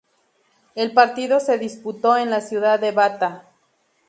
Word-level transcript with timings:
El 0.73 0.93
partido 0.95 1.39
se 1.39 1.59
disputó 1.59 2.17
en 2.17 2.31
la 2.31 2.41
ciudad 2.41 2.79
de 2.79 2.91
Bata. 2.91 3.45